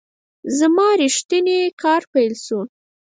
[0.57, 2.59] زما ریښتینی کار پیل شو.